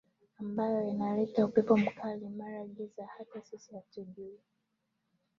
[0.39, 4.39] ambayo inaleta upepo mkali mara giza hata sisi hatujuwi